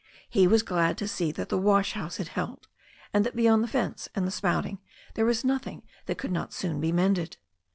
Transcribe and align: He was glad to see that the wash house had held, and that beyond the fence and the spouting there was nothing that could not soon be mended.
He 0.27 0.47
was 0.47 0.63
glad 0.63 0.97
to 0.97 1.07
see 1.07 1.31
that 1.33 1.49
the 1.49 1.59
wash 1.59 1.91
house 1.93 2.17
had 2.17 2.29
held, 2.29 2.67
and 3.13 3.23
that 3.23 3.35
beyond 3.35 3.63
the 3.63 3.67
fence 3.67 4.09
and 4.15 4.25
the 4.25 4.31
spouting 4.31 4.79
there 5.13 5.25
was 5.25 5.45
nothing 5.45 5.83
that 6.07 6.17
could 6.17 6.31
not 6.31 6.53
soon 6.53 6.81
be 6.81 6.91
mended. 6.91 7.37